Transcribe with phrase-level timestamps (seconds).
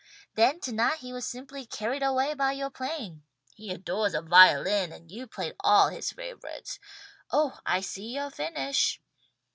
[0.33, 3.21] Then tonight he was simply carried away by yoah playing.
[3.53, 6.79] He adores a violin and you played all his favourites.
[7.29, 8.99] Oh I see yoah finish!"